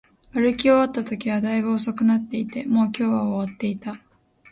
[0.33, 4.01] 歩き終わったときは、大分遅くなっていて、もう今日は終わっていた